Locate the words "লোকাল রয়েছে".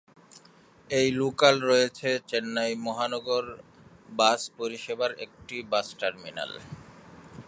1.21-2.09